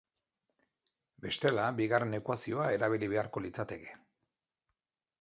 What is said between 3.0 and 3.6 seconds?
beharko